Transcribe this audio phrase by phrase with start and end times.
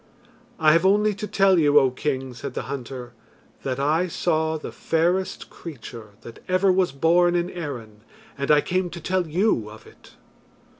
[0.57, 3.13] "I have only to tell you, O king," said the hunter,
[3.61, 8.01] "that I saw the fairest creature that ever was born in Erin,
[8.35, 10.13] and I came to tell you of it."